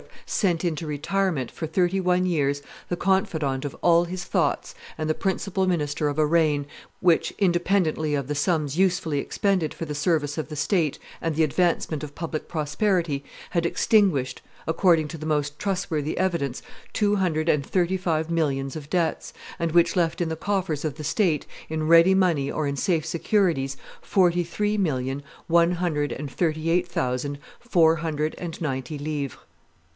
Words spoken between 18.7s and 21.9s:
of debts, and which left in the coffers of the state, in